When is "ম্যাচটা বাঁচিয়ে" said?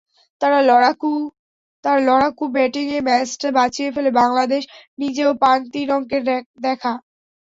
3.01-3.89